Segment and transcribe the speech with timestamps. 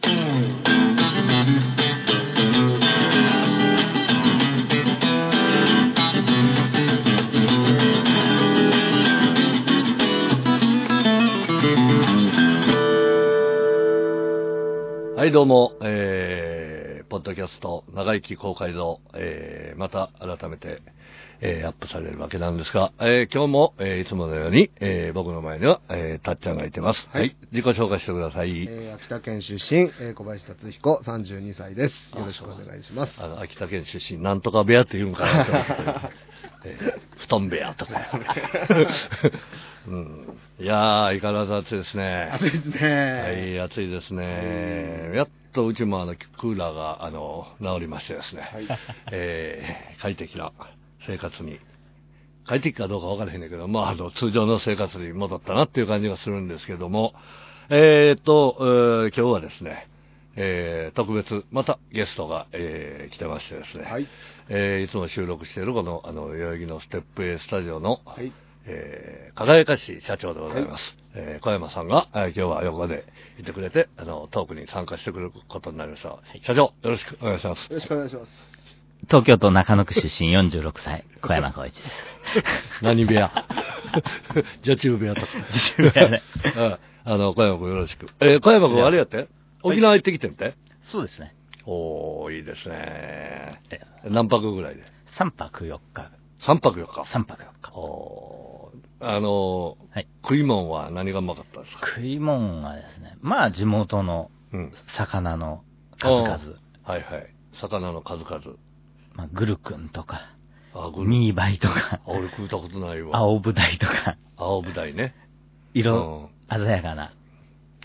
[0.00, 0.06] は
[15.26, 15.72] い、どうも、
[17.28, 20.80] ドキャスト、長生き公開堂、えー、また改めて、
[21.40, 27.06] えー、アップされるわけなんですが、えー、今日も、えー、いつものように、えー、僕の前には、えー、たっちゃんがいてます。
[27.10, 28.66] はいはい、自己紹介してください。
[28.66, 32.16] えー秋田県出身、えー小林達彦、32歳です。
[32.16, 33.22] よろしくお願いします。
[33.22, 36.10] あの、秋田県出身、なんとか部屋って言うんかなと思って、
[36.64, 37.92] えー布団部屋とか。
[39.86, 42.30] うん、いやー、相変わらず暑いですね。
[42.32, 43.22] 暑いですね。
[43.22, 45.12] はい、暑いですね。
[45.14, 48.42] やっとうちもあの、クーラーが、あの、治りましてですね。
[48.42, 48.68] はい
[49.12, 50.52] えー快適な
[51.06, 51.58] 生活に。
[52.46, 57.12] 快適かどうかわからへんねんけど、まあ、あの、通常の生活に戻ったなっていう感じがするんですけども、
[57.68, 59.88] えーっと、えー今日はですね、
[60.36, 64.06] えー特別、またゲストが、えー来てましてですね、はい。
[64.48, 68.32] えーいつも収録しているこの、あの、代々木のステップ A スタジオの、はい。
[68.68, 70.82] えー輝かしい社長でございます。
[71.14, 73.04] えー小山さんが、えー今日は横で
[73.40, 76.16] いてくれて、あの、トークに参加してくれることになりました。
[76.42, 77.58] 社長、よろしくお願いします。
[77.70, 78.32] よろしくお願いします。
[79.06, 82.82] 東京都中野区出身46歳、 小山光一です。
[82.82, 83.30] 何部屋？
[84.62, 85.28] 女中部屋とか。
[85.76, 86.22] 女中部屋ね
[86.56, 88.06] うんあの、小山君よろしく。
[88.20, 89.28] えー小山君あれやって？
[89.62, 91.34] 沖縄行ってきてんて、そうですね。
[91.64, 93.60] おー、いいですね。
[93.70, 94.82] え何泊ぐらいで
[95.16, 96.10] ？3泊4日。
[96.42, 97.00] ?3 泊4日。
[97.02, 97.72] 3泊4日。
[97.74, 98.57] おー
[99.00, 100.08] あのーはい。
[100.22, 101.86] 食い物は何がうまかったですか？
[101.86, 104.72] 食い物はですね、まあ地元のうん。
[104.96, 105.62] 魚の
[105.98, 106.30] 数々、
[106.84, 107.34] はいはい。
[107.60, 108.56] 魚の数々。
[109.14, 110.36] まあ、グルクンとか、
[110.72, 113.16] あ、グルミーバイとか、あ俺食ったことないわ。
[113.16, 115.14] 青ブダイとか、青ぶ台ね。
[115.74, 117.12] 色うん鮮やかな。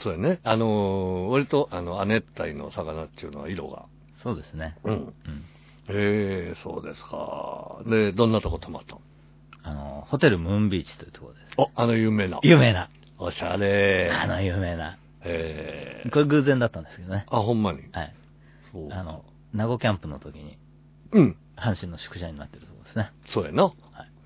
[0.04, 0.40] そうやね。
[0.44, 3.86] あのー割と、あの、亜熱帯の魚っていうのは色が。
[4.22, 4.78] そうですね。
[4.84, 4.94] うん。
[4.94, 5.14] うん。
[5.90, 7.82] ええそうですか。
[7.88, 9.02] で、どんなとこ泊まったの？
[9.64, 11.54] あの、ホテルムーンビーチというところです。
[11.58, 12.40] お、あの有名な。
[12.44, 12.90] 有名な。
[13.18, 14.12] おしゃれ。
[14.12, 14.98] あの有名な。
[15.26, 17.26] ええこれ偶然だったんですけどね。
[17.30, 17.80] あ、ほんまに？
[17.94, 18.14] はい。
[18.74, 18.92] そう。
[18.92, 20.58] あの、名護キャンプの時に、
[21.14, 21.38] うん。
[21.56, 23.12] 阪神の宿舎になってるところですね。
[23.28, 23.64] そうやな。
[23.64, 23.74] はい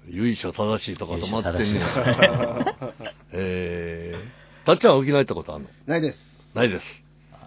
[0.09, 1.81] 由緒正しいとこ泊まってんね。
[3.33, 4.27] ええ
[4.65, 5.69] たっちゃんは沖縄行ったことあるの？
[5.85, 6.17] ないです。
[6.55, 6.85] ないです。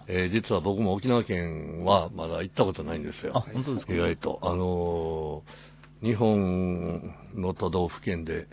[0.07, 3.31] えー実は僕も沖縄県はまだ行ったことないんですよ。
[3.35, 3.93] あ、本当ですか？
[3.93, 4.39] 意外と。
[4.43, 5.70] あのー
[6.01, 8.47] 日本の都道府県で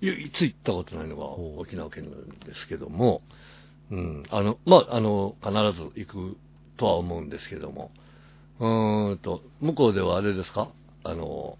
[0.00, 3.22] 唯一行ったことないのが沖縄県なんですけども、
[3.90, 6.36] うん、あの、まあ、あの、必ず行く
[6.76, 7.90] とは思うんですけども、
[8.58, 10.70] うーんと、向こうではあれですか？
[11.04, 11.58] あの、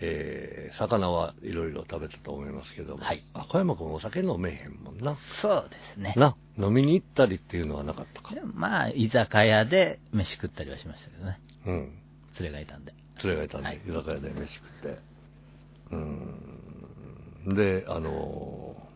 [0.00, 5.18] えー、魚はいろいろ食べたと思いますけども、はいあ、小山君お酒飲めへんもんな。
[5.42, 6.14] そうですね。
[6.16, 8.30] な、飲みに行ったりっていうのはなかったか？
[8.54, 11.40] まあ、居酒屋で飯食ったりはしましたけどね。
[11.66, 11.74] うん。
[12.40, 12.94] 連れがいたんで。
[13.24, 14.98] 連れがいたんで、はい居酒屋で飯食って。
[15.92, 17.54] うん。
[17.54, 18.90] で、あのー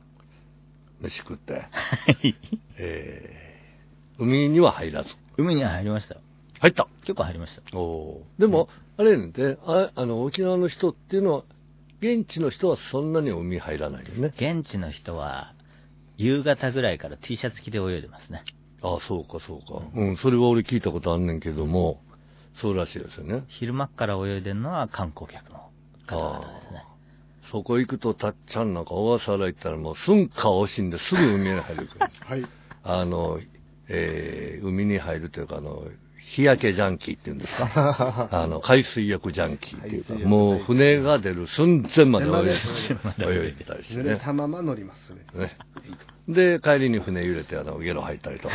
[1.00, 1.66] 飯食って、
[2.78, 5.10] えー、海には入らず。
[5.36, 6.20] 海には入りましたよ。
[6.60, 7.76] 入った結構入りました。
[7.76, 11.44] おーでも、あれやねんて、ああの、沖縄の人っていうのは、
[12.00, 14.32] 現地の人はそんなに海入らないよね。
[14.36, 15.54] 現地の人は、
[16.16, 18.44] 夕方ぐらいから T シャツ着て泳いでますね。
[18.82, 19.82] ああ、そうか、そうか。
[19.94, 22.00] うん、それは俺聞いたことあんねんけども、
[22.60, 23.44] そうらしいですよね。
[23.48, 25.58] 昼間っから泳いでるのは観光客の
[26.06, 26.84] 方々ですね。
[27.50, 32.10] そこ行くと、たっちゃんなんか小笠原行ったらもう、寸か惜しんですぐ海に入るから。
[32.26, 32.46] はい。
[32.84, 33.40] あの、
[33.88, 35.84] えー海に入るというか、あの、
[36.18, 38.28] 日焼けジャンキーっていうんですか？
[38.32, 42.32] あの、海水浴ジャンキーっていうか、もう船が出る寸前まで泳い
[42.88, 44.02] でまで泳いでたりしてね。
[44.02, 45.26] 濡れたまま乗りますね。
[45.34, 45.58] ね
[46.26, 48.54] で、帰りに船揺れて、あの、ゲロ吐いたりとか、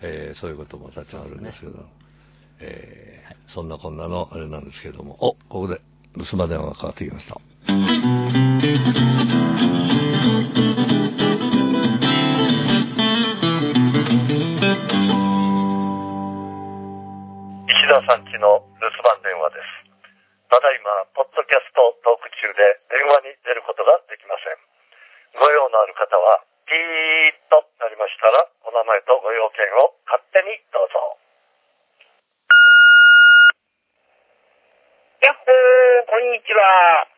[0.00, 1.86] えーそういうこともたくさんあるんですけど、
[2.64, 3.04] えー
[3.54, 5.78] そんなこんなのあれなんですけれども、お、ここで
[6.18, 7.38] 留守番電話がかかってきました。
[7.38, 7.70] 石
[17.86, 19.94] 田さんちの留守番電話です。
[20.50, 24.58] ただいま、ポッドキャストトーク中で電話に出ることができません。
[25.38, 31.23] ご用のある方は、ピーッとなりましたら、お名前とご用件を勝手にどうぞ。
[35.24, 37.08] やっほー、こんにちは。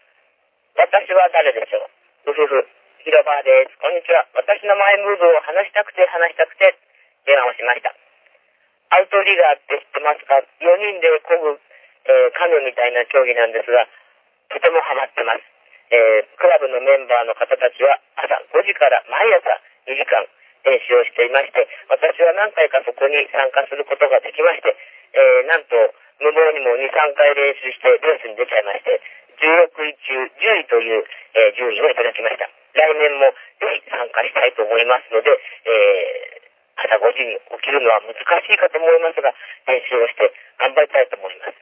[0.78, 2.30] 私は誰でしょう？
[2.30, 2.62] うふふ、
[3.02, 3.74] 広場です。
[3.82, 4.30] こんにちは。
[4.38, 6.78] 私のマイムーブを話したくて話したくて
[7.26, 7.90] 電話をしました。
[8.94, 11.58] アウトリガーって知ってますか ?4 人で漕ぐ、
[12.06, 13.90] えーカヌーみたいな競技なんですが、
[14.54, 15.42] とてもハマってます。
[15.90, 19.50] えークラブのメンバーの方たちは朝5時から毎朝
[19.90, 20.22] 2時間、
[20.62, 24.78] 練習をしていまして、私は何回かそこに参加することができまして、
[25.10, 25.74] えーなんと、
[26.26, 28.98] 無謀にも2、3回練習してレースに出ちゃいまして、
[29.38, 30.10] 16位中
[30.42, 31.06] 10位という、
[31.38, 32.50] えー順位をいただきました。
[32.74, 33.30] 来年も
[33.62, 36.46] ぜひ参加したいと思いますので、えー
[36.76, 39.32] 朝5時に起きるのは難しいかと思いますが、
[39.70, 40.28] 練習をして
[40.58, 41.54] 頑張りたいと思います。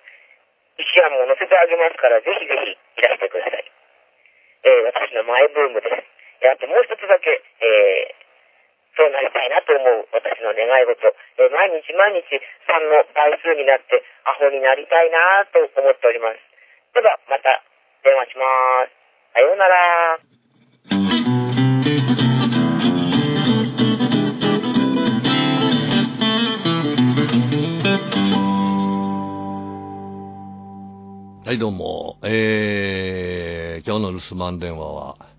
[0.81, 3.64] 石山も乗せてあげますから、ぜひぜひいらしてください。
[4.64, 5.94] えー私のマイブームです。
[6.40, 8.13] えーあともう一つだけ、えー
[8.96, 11.11] そうなりたいなと思う私の願い事。
[11.38, 12.31] え毎日毎日
[12.70, 16.38] 3の倍数になってアホになりたいなと思っております。
[16.94, 17.62] では、また
[18.05, 18.94] 電話します。
[19.35, 19.75] さようなら。
[31.44, 32.19] はい、どうも。
[32.23, 35.33] えー、今日の留守番電話は、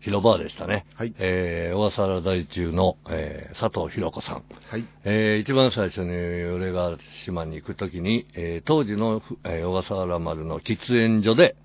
[0.00, 0.86] 広場でしたね。
[0.94, 4.44] はいえー、小笠原在中の、えー、佐藤弘子さん。
[4.70, 4.86] はい。
[5.04, 11.56] えー、一番最初に俺が島に行くときに、えー、当時の、えー小笠原丸の喫煙所で、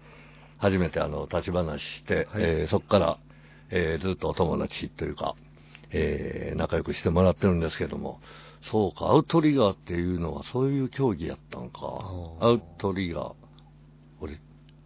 [0.58, 3.18] 初めてあの、立ち話して、はいえーそこから、
[3.70, 5.36] えーずっとお友達というか、
[5.92, 8.20] えー仲良くしてもらってるんですけども、
[8.72, 11.80] そうか、アウトリガーっていうのはそういう競技やったんか。
[12.40, 13.34] アウトリガー。
[14.22, 14.40] 俺、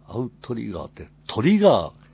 [0.06, 2.07] アウトリガーって、トリガー、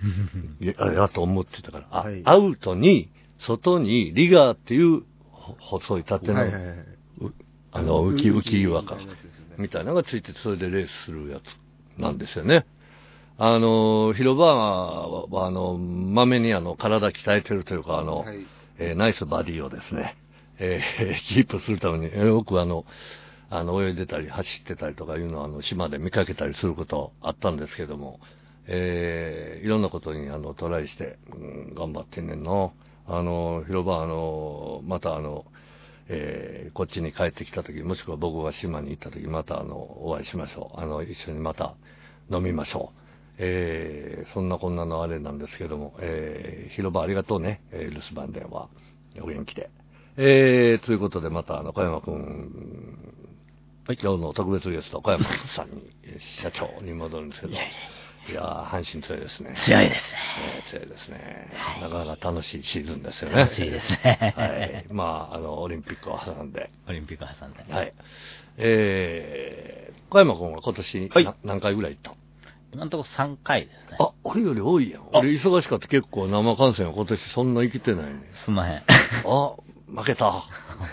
[0.78, 2.22] あれだと思ってたから、あはい。
[2.24, 3.10] アウトに、
[3.40, 6.76] 外にリガーっていうほ細い縦の、はいはいはい。
[7.20, 7.32] う
[7.72, 8.98] あの、浮き浮き岩か。
[9.58, 12.64] みたいなのがついて、それでレースするやつなんですよね。
[13.36, 18.46] あの、広場は、あの、まめにあの、体鍛えてるというか、あの、はい。
[18.80, 20.16] えーナイスバディをですね、
[20.58, 22.84] えー キープするために、えーよくあの、
[23.50, 28.20] あの、泳いでたり走ってたりとかいうのは、あの、島で見かけたりすることあったんですけども、
[28.68, 31.36] えーいろんなことに、あの、トライして、う
[31.72, 32.70] ん頑張ってんねんな。
[33.06, 35.44] あの、広場、あの、またあの、
[36.08, 39.76] えーこっちに帰ってきたとき、もしくは僕が島に行ったとき、またあの、
[40.06, 40.80] お会いしましょう。
[40.80, 41.74] あの、一緒にまた
[42.30, 42.98] 飲みましょう。
[43.38, 48.68] えーそんなこんなのあれなんですけども、えー広場ありがとうね、えー留守番電話。
[49.22, 49.70] お元気で。
[50.16, 52.98] えー、ということで、また、あの、小山くん、
[53.86, 55.24] 今日の特別ゲスト、小山
[55.56, 59.54] さんに、えー社長に戻るんですけど、いやー、阪神強いですね。
[59.64, 60.18] 強いですね。
[60.38, 61.52] えー強いですね。
[61.80, 63.36] なかなか楽しいシーズンですよね。
[63.36, 64.86] 楽しいですねはい。
[64.90, 66.70] まあ、あの、オリンピックを挟んで。
[66.88, 67.72] オリンピック挟んで。
[67.72, 67.94] はい。
[68.58, 72.18] えー、小山君は今年、はいな何回ぐらい行った
[72.72, 73.96] 今のところ3回ですね。
[73.98, 75.08] あ、俺より多いやん。
[75.12, 78.20] 俺忙しかった結構生観戦は今年そんな生きてないね。
[78.44, 78.76] すんまへん。
[78.78, 79.54] あ、
[79.86, 80.44] 負けた。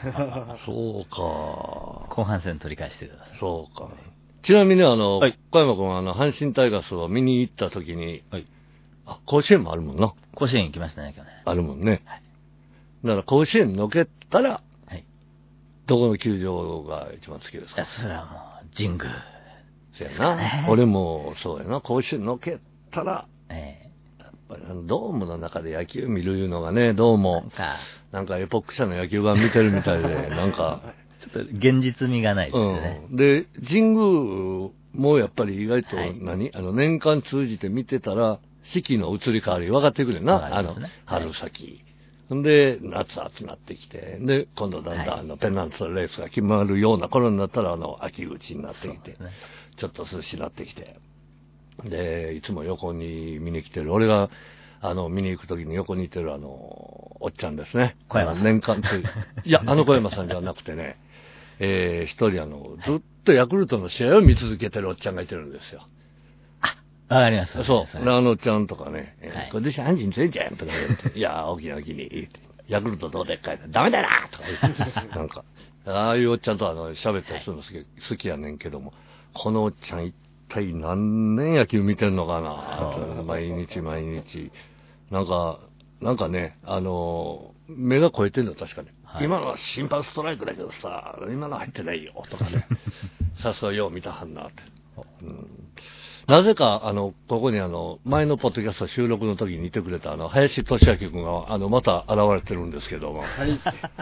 [0.66, 1.18] そうか。
[2.16, 3.38] 後半戦取り返してください。
[3.40, 3.90] そうか。
[4.46, 8.46] ちなみにあの、はい小山君はあの、阪神タイガースを見に行った時に、はい。
[9.06, 10.14] あ、甲子園もあるもんな。
[10.36, 11.32] 甲子園行きましたね、去年。
[11.46, 12.02] あるもんね。
[12.06, 12.22] はい
[13.04, 15.06] だから甲子園のけたら、はい。
[15.86, 17.82] どこの球場が一番好きですか？
[17.82, 18.32] いや、それはも
[18.64, 19.06] う、神宮。
[19.98, 20.36] そうやな。
[20.36, 21.82] ね俺もそうやな。
[21.82, 22.58] 甲子園のけ
[22.92, 27.52] たら、えやっぱりあのドームの中で野球見るいうのがね、どうも
[28.12, 30.82] なんかエポック社の野球版見てるみたいで、なんか、
[31.34, 33.08] ちょっと現実味がないですよね。
[33.10, 33.16] うん。
[33.16, 38.40] で、神宮もやっぱり意外とはい何、あの、年間通じて見てたら、
[38.74, 40.56] 四季の移り変わり分かってくるよな。
[40.56, 40.76] あの
[41.06, 41.84] 春先。
[42.34, 49.18] んで、夏暑なってきて、で、今度だんだん、はいあの、ペナントレースが決まるような頃になったら、あの、秋口になってきて。
[49.78, 50.96] ちょっと涼しになってきて。
[51.84, 54.30] で、いつも横に見に来てる、俺が、
[54.82, 57.96] あの、見に行くときに横にいてる、あの、おっちゃんですね。
[58.08, 59.04] 小山さん年間という、
[59.44, 60.98] いや、あの小山さんじゃなくてね、
[61.60, 65.88] えー、一人あの、ずっとヤクルトの試合を見続けてるおっちゃんがいてるんですよ。
[67.08, 67.64] わかります。
[67.64, 67.98] そう。
[67.98, 72.30] でれあのちゃんとかね、えーはい今年阪神強いじゃんとか言って、 いや、大きな大きに、
[72.68, 75.44] ヤクルトどうでっかいな、ダメだなとか言って、 なんか、
[75.86, 78.94] ああいうおっちゃんとあの、喋ったりするの好き,、好きやねんけども、
[79.34, 80.16] このおっちゃん一
[80.50, 84.52] 体何年野球見てんのかなと毎日毎日。
[85.12, 85.60] なんか、
[86.02, 88.88] なんかね、あの、目が超えてんの確かに。
[89.16, 92.68] はい今のは審判ストライクだけどさ、今のは入ってないよ、とかね。
[93.42, 94.64] さすがよう見たはんなって。
[95.24, 95.48] うん
[96.28, 103.20] なぜか、あの、ここにあの、前のポッドキャスト収録の時にいてくれたあの、林俊明君が、あの、また現れてるんですけども。
[103.20, 103.62] はい。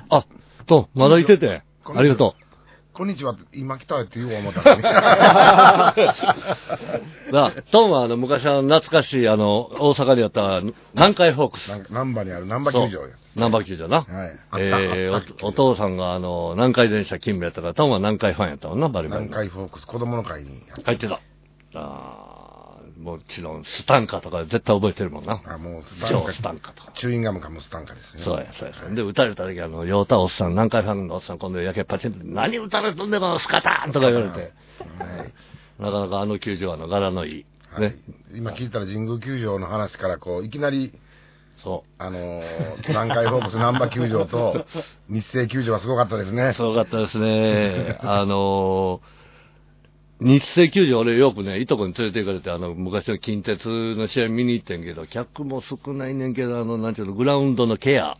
[0.09, 0.25] あ、
[0.65, 2.35] と、まだいてて、ありがと
[2.93, 3.35] こんにちは。
[3.51, 4.81] 今来たって言おう思ったのに。
[7.29, 7.33] う。
[7.33, 10.61] なトンはあの、昔あの、懐かしいあの、大阪でやった
[10.93, 11.69] 南海ホークス。
[11.69, 13.15] なん難波にある難波球場や。
[13.35, 14.01] 南波球場な。
[14.01, 14.39] はい。
[14.59, 20.61] えーお、お父さんがあの、南海電車勤務やったから、トンは南海ファンやったもんな、バリバリ南海フォークス子供の会に。
[20.83, 21.21] 入ってた。
[21.75, 22.33] あー
[23.01, 25.41] もちろんスタンカとか絶対覚えてるもんな。
[25.45, 26.31] あ、もうスタンカ。
[26.33, 26.91] スタンカとか。
[26.95, 28.23] チューインガムかもスタンカですね。
[28.23, 28.95] そうや、そうや、そうや。
[28.95, 35.33] で、撃たれた時あの、ヨータおっさん、南海ファンのおっさん、今度やけパチンと、何撃たれとんねん、このスカターンとか言われて、はい。
[35.79, 37.45] なかなかあの球場はあの柄のいい。
[37.71, 37.95] はいね。
[38.35, 40.93] 今聞いたら神宮球場の話から、こう、いきなり、
[41.63, 44.65] そうあのー、南海ホークス難波球場と
[45.09, 46.33] 日生球場はすごかったです。
[46.33, 46.53] ね。
[46.53, 47.97] すごかったですね。
[48.01, 53.65] あのー、日生球場、俺よくね、いとこに連れて行かれて、あの、昔の近鉄
[53.95, 58.17] の試合見に行ってんけど、客も少ないねんけど、あの、なんていうの、グラウンドのケア。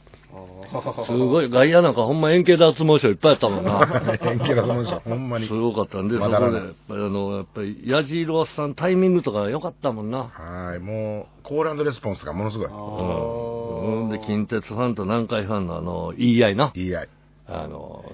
[1.05, 3.79] すごい、外野なんかほんま円形脱毛症いっぱいあったもんな。
[4.23, 5.53] 円形だと思うんですよ、ほんまにす。
[5.53, 10.29] ごかったんで、そこで、やっぱりあの、やっぱり、矢印さんタイミングとか良かったもんな。
[10.33, 12.67] はい、もう、コールレスポンスがものすごい。
[12.67, 14.09] うん。
[14.09, 16.71] で、近鉄ファンと南海ファンのあの、言い合いな。
[16.75, 17.09] いい合い。
[17.47, 18.05] あの、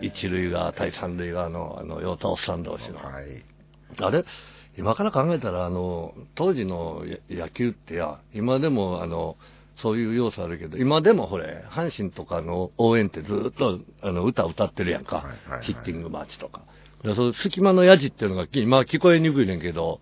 [0.00, 2.96] 一塁側対三塁側の、あの、ヨタおっさん同士の。
[2.96, 3.44] はい。
[4.00, 4.24] あれ？
[4.78, 9.36] 今から考えたら、あの、当時のや野球ってや、今でも、あの、
[9.82, 15.16] そういう要素あるけど、今でもほれ、阪神とかの応援ってずっと、あの、歌歌ってるやんか。
[15.16, 16.62] はいはいはいヒッティングマーチとか。
[17.04, 20.00] でその隙間のヤジっていうのが、今聞こえにくいねんけど、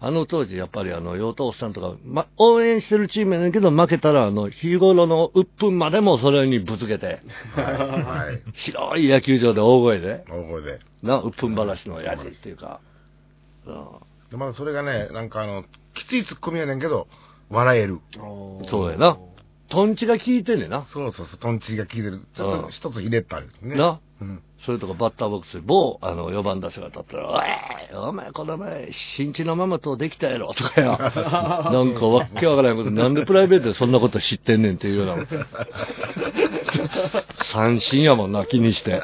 [0.00, 7.20] あの当時、やっぱりあの、ヨートおっさんとか、ま、応援してるチームやねんけど、負けたら、あの、日頃の鬱憤までもそれにぶつけて、
[7.54, 7.64] はい。
[8.02, 8.42] はい。
[8.54, 10.80] 広い野球場で大声で、大声で。
[11.02, 12.80] な、鬱憤話のヤジっていうか、
[13.66, 13.86] うん
[14.32, 15.64] で、まだそれがね、なんかあの、
[15.94, 17.06] きついツッコミやねんけど、
[17.52, 18.00] 笑える。
[18.68, 19.18] そうやな。
[19.68, 20.84] トンチが効いてんねんな。
[20.92, 22.20] そうそうそう、トンチが効いてる。
[22.34, 23.76] ちょっうんと一つひねったんですね。
[23.76, 24.00] な。
[24.20, 24.42] うん。
[24.64, 27.42] それとかバッターボックスで某、あの、4番打者が立ったら、おい
[28.08, 30.90] お前この前、新地のママとできたやろ、とかや。
[31.72, 35.26] なんかわっけわからないこと、なんでプライベートでそんなこと知ってんねんっていうような。
[37.52, 39.00] 三振やもんな、気にして。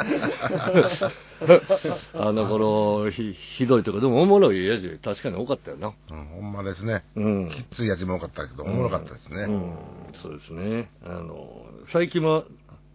[2.14, 5.92] あの頃、ひ、ひどいとか、でもおもろいやつ確かに多かったよな。
[6.10, 7.04] うん、ほんまですね。
[7.16, 7.50] うん。
[7.50, 9.42] きついやつも多かったけど、おもろかったですね。
[9.42, 9.74] うん、
[10.22, 10.90] そうですね。
[11.04, 12.44] あの、最近は、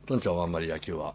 [0.05, 1.13] トンちゃんはあんまり野球は、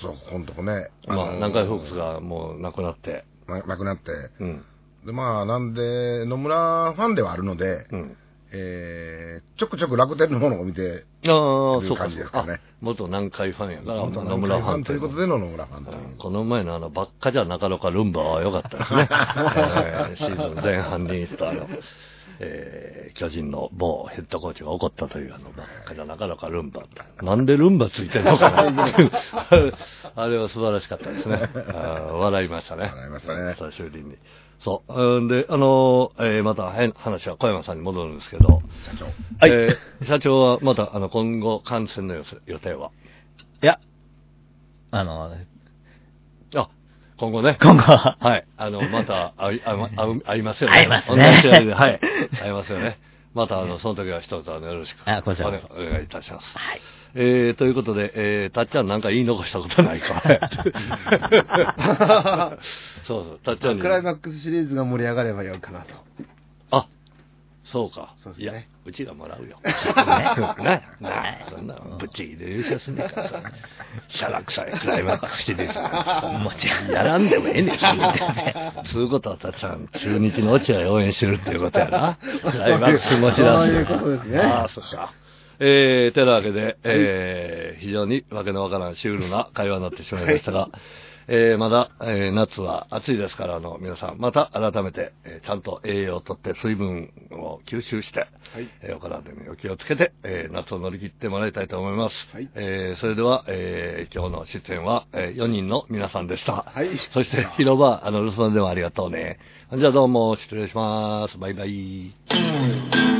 [0.00, 0.90] そう、ここのとこね。
[1.06, 4.10] まあ、のー南海ホークスがもうなくなって、ななくなって。
[4.40, 4.64] うん、
[5.04, 8.16] で、まあ、なんで、野村ファンではあるので、うん。
[8.50, 11.30] えー、ちょくちょく楽天のものを見て、ああ、
[11.86, 12.54] そうか、感じですかね。
[12.54, 19.08] あ元南海ファンやから、元野村ファンということでの野村ファンといううんこの前のあの、ばっかじゃなかろかルンバは良かったですね。
[19.10, 21.68] えーシーズン前半に言ったあの、
[22.40, 26.82] えー巨人の某ヘッドコーチが怒ったというあの、ばっかじゃなかろかルンバ。
[27.22, 28.86] なんでルンバついてんのかな
[30.14, 31.50] あれは素晴らしかったですね。
[31.54, 32.82] あー笑いましたね。
[32.94, 34.16] 笑いましたね久しぶりに。
[34.60, 34.92] そう。
[35.16, 39.04] うんで、あのーえーまたへ話は小山さんに戻るんですけど、社長。
[39.06, 42.90] はいえー社長はまた、あの、今後、感染の予予定は
[43.62, 43.80] いや、
[44.92, 45.32] あの、
[46.54, 46.68] あ、
[47.18, 47.58] 今後ね。
[47.60, 48.46] 今後は、はい。
[48.56, 50.76] あの、また、会い、会い会う会いますよね。
[50.76, 52.00] 会いますね同じで、はい。
[52.40, 53.00] 会いますよね。
[53.34, 54.98] また、あの、その時は一つ、あの、よろしく。
[55.04, 56.56] あこちらお願いお願いいたします。
[56.56, 56.80] はい。
[57.14, 60.22] えー、ということで、えー、たっちゃんなんか言い残したことないか
[63.06, 63.80] そうそう、たっちゃんに。
[63.80, 65.86] クライマックスシリーズが盛り上がればよいかなと。
[67.68, 68.14] あ、そうか。
[68.22, 69.58] そうですねうちがもらうよ。
[69.64, 73.42] ね、なそんなの、ぶっちぎりで優勝すんねんからさ。
[74.08, 76.44] シャラ臭いクライマックスシリーズ。
[76.44, 77.78] もちろん、やらんでもええねん、
[78.86, 82.18] つうことは、たっちゃん、中日の落合応援してるっていうことやな。
[82.50, 83.42] クライマックス持ち出す。
[83.42, 85.12] そういうことですねああ、そっか。
[85.60, 90.68] えー、てなわけで、えー、非常にわけのわからんシュールな会話になってしまいましたが、
[91.30, 98.26] えー、まだ、えー、夏は暑いですから、あの、皆さん、また改めて、えーちゃんと栄養をとって水分を吸収して、
[98.80, 102.14] えーお体にお気をつけて、えー夏を乗り切ってもらいたいと思います。
[102.32, 106.64] はいえーそれでは、えー今日の出演は、え4人の皆さんでした。
[106.66, 109.38] はい そして、広場、あの、留守番でもありがとうね。
[109.76, 111.36] じゃあどうも、失礼します。
[111.36, 112.10] バイバイ。